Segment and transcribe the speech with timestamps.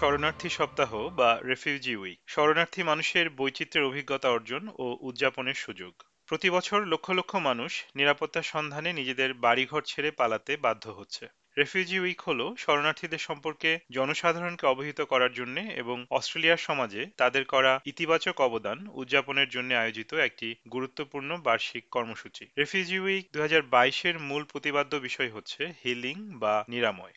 [0.00, 5.92] শরণার্থী সপ্তাহ বা রেফিউজি উইক শরণার্থী মানুষের বৈচিত্র্যের অভিজ্ঞতা অর্জন ও উদযাপনের সুযোগ।
[6.26, 11.26] প্রতি বছর লক্ষ লক্ষ মানুষ নিরাপত্তার সন্ধানে নিজেদের বাড়িঘর ছেড়ে পালাতে বাধ্য হচ্ছে।
[11.58, 18.40] রেফিউজি উইক হল শরণার্থীদের সম্পর্কে জনসাধারণকে অবহিত করার জন্য এবং অস্ট্রেলিয়ার সমাজে তাদের করা ইতিবাচক
[18.40, 23.40] অবদান উদযাপনের জন্য আয়োজিত একটি গুরুত্বপূর্ণ বার্ষিক কর্মসূচি। রেফিউজি উইক দু
[24.18, 27.12] মূল প্রতিবাদ্য বিষয় হচ্ছে হিলিং বা নিরাময়।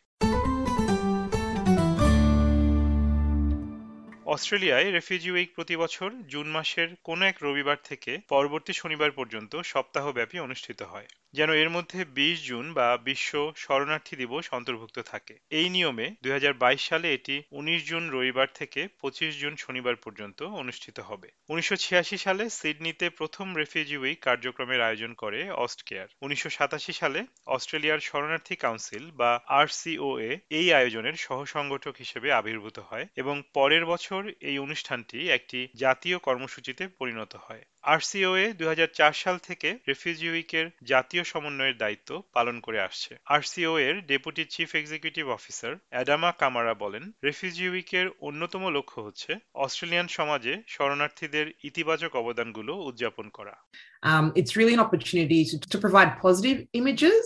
[4.33, 10.37] অস্ট্রেলিয়ায় রেফিউজি উইক প্রতি বছর জুন মাসের কোনো এক রবিবার থেকে পরবর্তী শনিবার পর্যন্ত সপ্তাহব্যাপী
[10.39, 16.07] অনুষ্ঠিত হয়, যেন এর মধ্যে ২০ জুন বা বিশ্ব শরণার্থী দিবস অন্তর্ভুক্ত থাকে। এই নিয়মে
[16.23, 21.27] দু হাজার বাইশ সালে এটি ১৯ জুন রবিবার থেকে ২৫ জুন শনিবার পর্যন্ত অনুষ্ঠিত হবে।
[21.49, 27.99] উনিশশো ছিয়াশি সালে সিডনিতে প্রথম রেফিউজি উইক কার্যক্রমের আয়োজন করে অস্টকেয়ার। উনিশশো সাতাশি সালে অস্ট্রেলিয়ার
[27.99, 34.59] শরণার্থী কাউন্সিল বা আরসিওএ এই আয়োজনের সহ সংগঠক হিসেবে আবির্ভূত হয় এবং পরের বছর এই
[34.59, 38.67] অনুষ্ঠানটি একটি জাতীয় কর্মসূচিতে পরিণত হয়। আরসিওএ দুই
[39.13, 45.27] সাল থেকে রেফিউজি উইকের জাতীয় সমন্বয়ের দায়িত্ব পালন করে আসছে। আরসিও এর deputy chief executive
[45.27, 53.29] officer Adama Kamara বলেন রেফিউজি উইকের অন্যতম লক্ষ্য হচ্ছে অস্ট্রেলিয়ান সমাজে শরণার্থীদের ইতিবাচক অবদানগুলো উদযাপন
[53.29, 53.55] করা।
[54.03, 57.25] Um, it's really an opportunity to, to provide positive images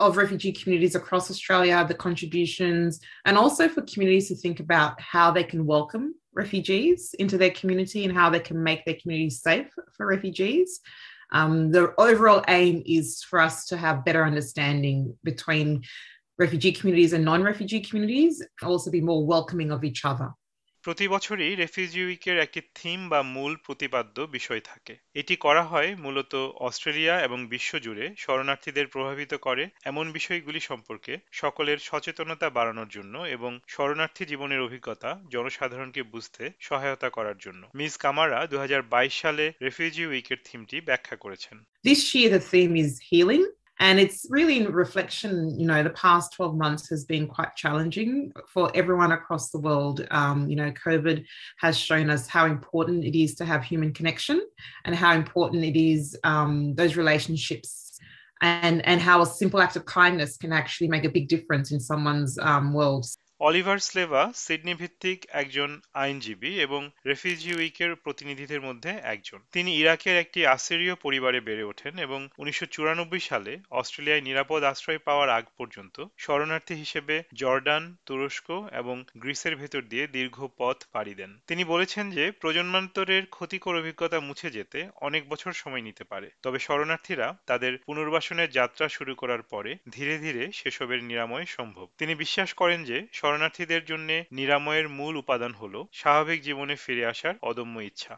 [0.00, 5.30] of refugee communities across Australia, the contributions, and also for communities to think about how
[5.30, 9.66] they can welcome refugees into their community and how they can make their communities safe
[9.96, 10.80] for refugees.
[11.32, 15.82] Um, the overall aim is for us to have better understanding between
[16.38, 20.30] refugee communities and non-refugee communities, also be more welcoming of each other.
[20.82, 26.34] প্রতি বছরই refugee উইকের একটি theme বা মূল প্রতিপাদ্য বিষয় থাকে। এটি করা হয় মূলত
[26.34, 34.24] অস্ট্রেলিয়া এবং বিশ্বজুড়ে শরণার্থীদের প্রভাবিত করে এমন বিষয়গুলি সম্পর্কে, সকলের সচেতনতা বাড়ানোর জন্য এবং শরণার্থী
[34.24, 40.36] জীবনের অভিজ্ঞতা জনসাধারণকে বুঝতে সহায়তা করার জন্য। মিস কামারা দু হাজার বাইশ সালে রেফিউজি উইকের
[40.44, 45.66] থিমটি ব্যাখ্যা করেছেন। This year the theme is healing And it's really in reflection, you
[45.66, 50.06] know, the past 12 months has been quite challenging for everyone across the world.
[50.10, 51.24] Um, you know, COVID
[51.58, 54.44] has shown us how important it is to have human connection
[54.84, 57.98] and how important it is um, those relationships
[58.40, 61.78] and, and how a simple act of kindness can actually make a big difference in
[61.78, 63.06] someone's um, world.
[63.40, 70.46] Oliver Slewa Sydney ভিত্তিক একজন আইনজীবী এবং refugee উইকের প্রতিনিধিদের মধ্যে একজন। তিনি ইরাকের একটি
[70.46, 76.74] আসিরীয় পরিবারে বেড়ে ওঠেন এবং উনিশশো চুরানব্বই সালে অস্ট্রেলিয়ায় নিরাপদ আশ্রয় পাওয়ার আগ পর্যন্ত শরণার্থী
[76.74, 83.26] হিসেবে জর্ডান, তুরস্ক এবং গ্রিসের ভেতর দিয়ে দীর্ঘ পথ পাড়ি দেন। তিনি বলেছেন যে, প্রজন্মান্তরের
[83.26, 89.14] ক্ষতিকর অভিজ্ঞতা মুছে যেতে অনেক বছর সময় নিতে পারে, তবে শরণার্থীরা তাদের পুনর্বাসনের যাত্রা শুরু
[89.14, 95.13] করার পরে ধীরে ধীরে সেসবের নিরাময় সম্ভব। তিনি বিশ্বাস করেন যে শরণার্থীদের জন্য নিরাময়ের মূল
[95.23, 98.15] উপাদান হলো স্বাভাবিক জীবনে ফিরে আসার অদম্য ইচ্ছা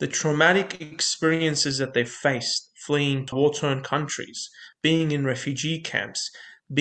[0.00, 4.38] The traumatic experiences that they faced fleeing to war torn countries,
[4.82, 6.20] being in refugee camps,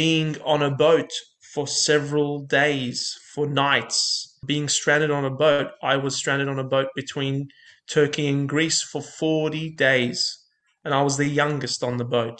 [0.01, 1.11] being on a boat
[1.53, 2.31] for several
[2.61, 3.99] days, for nights,
[4.45, 5.67] being stranded on a boat.
[5.81, 7.35] I was stranded on a boat between
[7.87, 10.19] Turkey and Greece for 40 days,
[10.83, 12.39] and I was the youngest on the boat.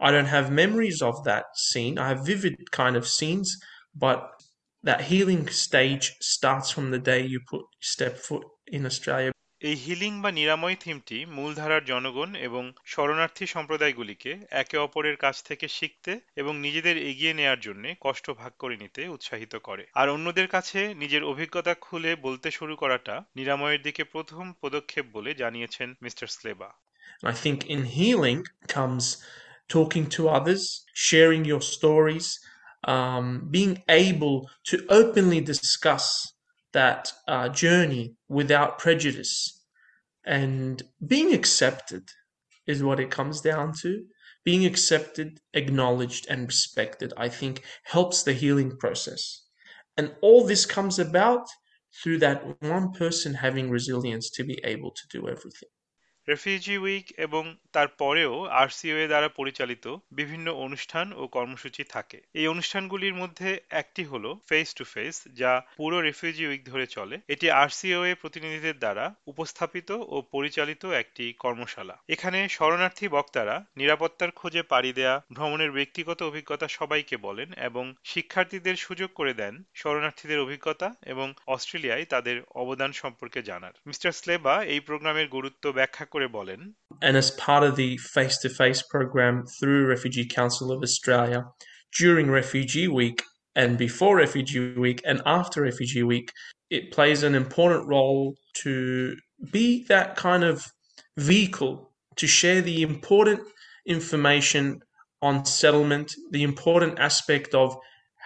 [0.00, 1.98] I don't have memories of that scene.
[1.98, 3.56] I have vivid kind of scenes,
[3.94, 4.30] but
[4.83, 9.31] that healing stage starts from the day you put step foot in Australia.
[9.61, 14.31] এই healing বা নিরাময় থিমটি মূলধারার জনগণ এবং শরণার্থী সম্প্রদায়গুলিকে
[14.61, 19.53] একে অপরের কাছ থেকে শিখতে এবং নিজেদের এগিয়ে নেয়ার জন্য কষ্ট ভাগ করে নিতে উৎসাহিত
[19.67, 25.31] করে আর অন্যদের কাছে নিজের অভিজ্ঞতা খুলে বলতে শুরু করাটা নিরাময়ের দিকে প্রথম পদক্ষেপ বলে
[25.33, 26.69] জানিয়েছেন mister Slewa
[27.23, 29.05] I think in healing comes
[29.69, 30.63] talking to others,
[31.07, 32.27] sharing your stories,
[32.83, 36.33] um, being able to openly discuss
[36.73, 39.59] that uh, journey without prejudice
[40.25, 42.09] and being accepted
[42.67, 44.05] is what it comes down to.
[44.45, 49.41] Being accepted, acknowledged, and respected, I think, helps the healing process.
[49.97, 51.47] And all this comes about
[52.01, 55.69] through that one person having resilience to be able to do everything.
[56.29, 63.13] Refugee week এবং তার পরেও আরসিওএ দ্বারা পরিচালিত বিভিন্ন অনুষ্ঠান ও কর্মসূচি থাকে। এই অনুষ্ঠানগুলির
[63.13, 63.49] মধ্যে
[63.81, 69.05] একটি হল ফেস টু ফেস যা পুরো রেফিউজি উইক ধরে চলে। এটি আরসিওএ প্রতিনিধিদের দ্বারা
[69.27, 76.67] উপস্থাপিত ও পরিচালিত একটি কর্মশালা। এখানে শরণার্থী বক্তারা নিরাপত্তার খোঁজে পাড়ি দেয়া, ভ্রমণের ব্যক্তিগত অভিজ্ঞতা
[76.67, 83.73] সবাইকে বলেন এবং শিক্ষার্থীদের সুযোগ করে দেন শরণার্থীদের অভিজ্ঞতা এবং অস্ট্রেলিয়ায় তাদের অবদান সম্পর্কে জানার।
[83.87, 86.60] মিস্টার স্লেবা এই প্রোগ্রামের গুরুত্ব ব্যাখ্যা করে বলেন
[87.06, 91.40] And as part of the face to face program through Refugee Council of Australia,
[92.02, 93.18] during Refugee Week,
[93.62, 96.28] and before Refugee Week and after Refugee Week,
[96.76, 99.16] it plays an important role to
[99.56, 100.56] be that kind of
[101.16, 101.74] vehicle
[102.20, 103.40] to share the important
[103.86, 104.64] information
[105.28, 107.68] on settlement, the important aspect of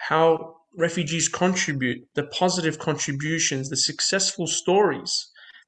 [0.09, 5.11] how refugees contribute, the positive contributions, the successful stories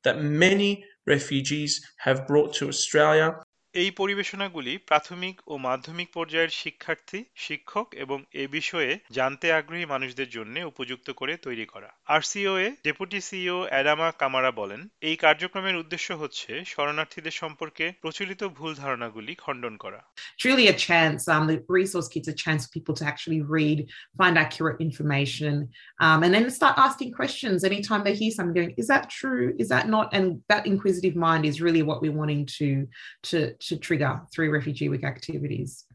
[0.04, 3.37] that many refugees have brought to Australia
[3.83, 10.55] এই পরিবেশনাগুলি প্রাথমিক ও মাধ্যমিক পর্যায়ের শিক্ষার্থী শিক্ষক এবং এ বিষয়ে জানতে আগ্রহী মানুষদের জন্য
[10.73, 17.35] উপযুক্ত করে তৈরি করা আরসিওএ ডেপুটি সিইও অ্যাডামা কামারা বলেন এই কার্যক্রমের উদ্দেশ্য হচ্ছে শরণার্থীদের
[17.43, 20.01] সম্পর্কে প্রচলিত ভুল ধারণাগুলি খণ্ডন করা
[20.47, 21.21] really a chance.
[21.29, 23.79] Um, the resource kit's a chance for people to actually read,
[24.21, 25.55] find accurate information,
[26.01, 28.57] um, and then start asking questions anytime they hear something.
[28.61, 29.45] Going, is that true?
[29.63, 30.07] Is that not?
[30.17, 32.69] And that inquisitive mind is really what we're wanting to
[33.31, 35.86] to to trigger through Refugee Week activities.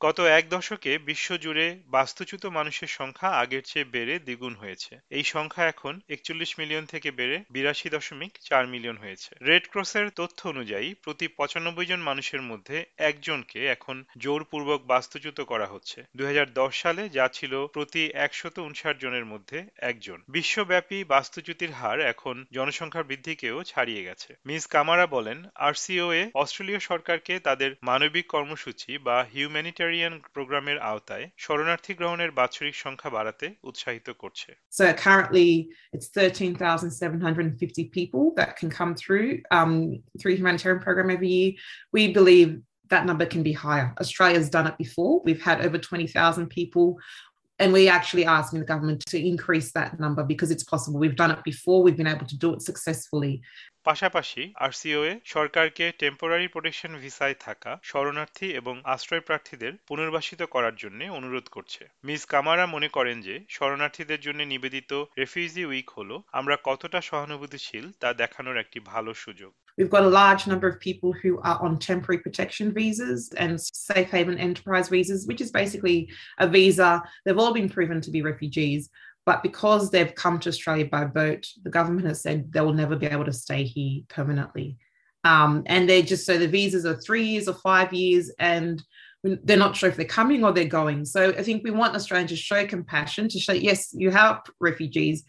[0.00, 6.00] গত এক দশকে বিশ্বজুড়ে বাস্তুচ্যুত মানুষের সংখ্যা আগের চেয়ে বেড়ে দ্বিগুণ হয়েছে। এই সংখ্যা এখন
[6.08, 11.86] একচল্লিশ মিলিয়ন থেকে বেড়ে বিরাশি দশমিক চার মিলিয়ন হয়েছে। রেড ক্রসের তথ্য অনুযায়ী, প্রতি পঁচানব্বই
[11.86, 17.52] জন মানুষের মধ্যে একজনকে এখন জোরপূর্বক বাস্তুচ্যুত করা হচ্ছে। দুই হাজার দশ সালে যা ছিল
[17.66, 24.66] প্রতি একশত উনষাট জনের মধ্যে একজন। বিশ্বব্যাপী বাস্তুচ্যুতির হার এখন জনসংখ্যা বৃদ্ধিকেও ছাড়িয়ে গেছে। মিস
[24.66, 32.31] কামারা বলেন, আরসিওএ অস্ট্রেলীয় সরকারকে তাদের মানবিক কর্মসূচি বা হিউম্যানিটারি হিউম্যানিটেরিয়ান প্রোগ্রামের আওতায় শরণার্থী গ্রহণের
[32.39, 35.49] বাৎসরিক সংখ্যা বাড়াতে উৎসাহিত করছে So currently,
[35.95, 39.73] it's 13,750 people that can come through um,
[40.19, 41.51] through humanitarian program every year.
[41.97, 42.49] We believe
[42.91, 43.87] that number can be higher.
[44.03, 45.13] Australia's done it before.
[45.27, 46.85] We've had over 20,000 people
[47.60, 50.98] and we're actually asking the government to increase that number because it's possible.
[50.98, 53.34] We've done it before, we've been able to do it successfully.
[53.88, 61.46] পাশাপাশি আরসিওএ সরকারকে temporary protection ভিসায় থাকা শরণার্থী এবং আশ্রয় প্রার্থীদের পুনর্বাসিত করার জন্য অনুরোধ
[61.48, 67.86] করছে মিস কামারা মনে করেন যে শরণার্থীদের জন্য নিবেদিত রেফিউজি উইক হলো আমরা কতটা সহানুভূতিশীল
[68.00, 71.78] তা দেখানোর একটি ভালো সুযোগ We've got a large number of people who are on
[71.78, 77.02] temporary protection visas and safe haven enterprise visas, which is basically a visa.
[77.24, 78.90] They've all been proven to be refugees,
[79.24, 82.94] but because they've come to Australia by boat, the government has said they will never
[82.94, 84.76] be able to stay here permanently.
[85.24, 88.82] Um, and they're just so the visas are three years or five years, and
[89.24, 91.06] they're not sure if they're coming or they're going.
[91.06, 95.24] So I think we want Australians to show compassion, to show, yes, you help refugees,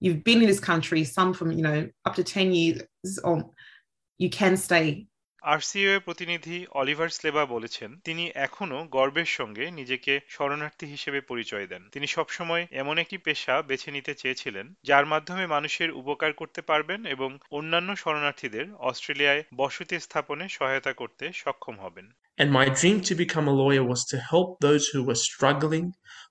[0.00, 2.82] you've been in this country, some from, you know, up to 10 years,
[3.24, 3.50] or
[4.20, 4.92] you can stay.
[5.42, 11.88] আরসিও এর প্রতিনিধি Oliver স্লেবা বলেছেন তিনি এখনও গর্বের সঙ্গে নিজেকে শরণার্থী হিসেবে পরিচয় দেন।
[11.92, 17.38] তিনি সবসময় এমন একটি পেশা বেছে নিতে চেয়েছিলেন যার মাধ্যমে মানুষের উপকার করতে পারবেন এবং
[17.50, 22.08] অন্যান্য শরণার্থীদের অস্ট্রেলিয়ায় বসতি স্থাপনে সহায়তা করতে সক্ষম হবেন।
[22.38, 25.86] And my dream to become a lawyer was to help those who were struggling,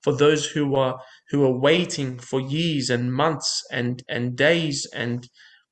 [0.06, 0.94] for those who were
[1.32, 5.20] who were waiting for years and months and and days and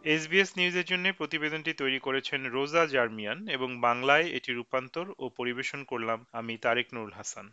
[0.03, 6.19] SBS নিউজের জন্য প্রতিবেদনটি তৈরি করেছেন রোজা জার্মিয়ান এবং বাংলায় এটি রূপান্তর ও পরিবেশন করলাম
[6.31, 7.45] আমি তারেক নুরুল হাসান।